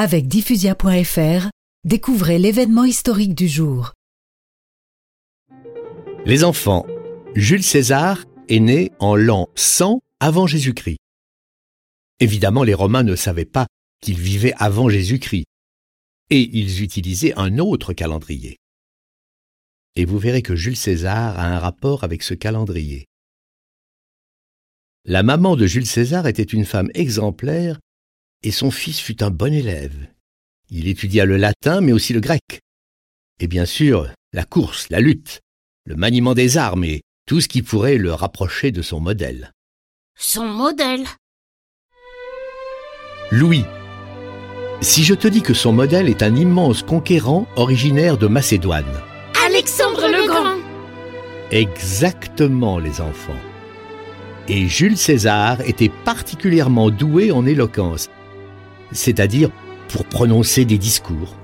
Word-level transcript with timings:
Avec 0.00 0.28
diffusia.fr, 0.28 1.48
découvrez 1.82 2.38
l'événement 2.38 2.84
historique 2.84 3.34
du 3.34 3.48
jour. 3.48 3.94
Les 6.24 6.44
enfants, 6.44 6.86
Jules 7.34 7.64
César 7.64 8.24
est 8.48 8.60
né 8.60 8.92
en 9.00 9.16
l'an 9.16 9.48
100 9.56 10.00
avant 10.20 10.46
Jésus-Christ. 10.46 10.98
Évidemment, 12.20 12.62
les 12.62 12.74
Romains 12.74 13.02
ne 13.02 13.16
savaient 13.16 13.44
pas 13.44 13.66
qu'il 14.00 14.18
vivait 14.18 14.54
avant 14.58 14.88
Jésus-Christ, 14.88 15.46
et 16.30 16.48
ils 16.56 16.80
utilisaient 16.84 17.34
un 17.36 17.58
autre 17.58 17.92
calendrier. 17.92 18.58
Et 19.96 20.04
vous 20.04 20.20
verrez 20.20 20.42
que 20.42 20.54
Jules 20.54 20.76
César 20.76 21.36
a 21.36 21.56
un 21.56 21.58
rapport 21.58 22.04
avec 22.04 22.22
ce 22.22 22.34
calendrier. 22.34 23.06
La 25.04 25.24
maman 25.24 25.56
de 25.56 25.66
Jules 25.66 25.86
César 25.86 26.28
était 26.28 26.44
une 26.44 26.66
femme 26.66 26.92
exemplaire 26.94 27.80
et 28.42 28.50
son 28.50 28.70
fils 28.70 29.00
fut 29.00 29.22
un 29.22 29.30
bon 29.30 29.52
élève. 29.52 29.96
Il 30.70 30.88
étudia 30.88 31.24
le 31.24 31.36
latin, 31.36 31.80
mais 31.80 31.92
aussi 31.92 32.12
le 32.12 32.20
grec. 32.20 32.60
Et 33.40 33.46
bien 33.46 33.64
sûr, 33.64 34.08
la 34.32 34.44
course, 34.44 34.88
la 34.90 35.00
lutte, 35.00 35.40
le 35.86 35.96
maniement 35.96 36.34
des 36.34 36.56
armes 36.56 36.84
et 36.84 37.02
tout 37.26 37.40
ce 37.40 37.48
qui 37.48 37.62
pourrait 37.62 37.98
le 37.98 38.12
rapprocher 38.12 38.70
de 38.70 38.82
son 38.82 39.00
modèle. 39.00 39.52
Son 40.16 40.46
modèle 40.46 41.04
Louis. 43.30 43.64
Si 44.80 45.04
je 45.04 45.14
te 45.14 45.28
dis 45.28 45.42
que 45.42 45.54
son 45.54 45.72
modèle 45.72 46.08
est 46.08 46.22
un 46.22 46.34
immense 46.34 46.82
conquérant 46.82 47.46
originaire 47.56 48.16
de 48.16 48.26
Macédoine. 48.26 49.02
Alexandre 49.46 50.06
le 50.06 50.26
Grand 50.26 50.58
Exactement, 51.50 52.78
les 52.78 53.00
enfants. 53.00 53.40
Et 54.48 54.66
Jules 54.68 54.96
César 54.96 55.60
était 55.62 55.90
particulièrement 56.04 56.90
doué 56.90 57.32
en 57.32 57.44
éloquence 57.46 58.08
c'est-à-dire 58.92 59.50
pour 59.88 60.04
prononcer 60.04 60.64
des 60.64 60.78
discours. 60.78 61.34